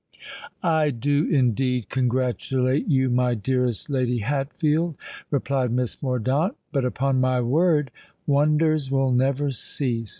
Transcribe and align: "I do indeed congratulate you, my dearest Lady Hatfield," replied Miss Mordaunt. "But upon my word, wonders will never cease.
"I 0.63 0.89
do 0.89 1.27
indeed 1.29 1.89
congratulate 1.89 2.87
you, 2.87 3.07
my 3.11 3.35
dearest 3.35 3.87
Lady 3.87 4.17
Hatfield," 4.21 4.95
replied 5.29 5.69
Miss 5.71 6.01
Mordaunt. 6.01 6.55
"But 6.71 6.85
upon 6.85 7.21
my 7.21 7.39
word, 7.41 7.91
wonders 8.25 8.89
will 8.89 9.11
never 9.11 9.51
cease. 9.51 10.09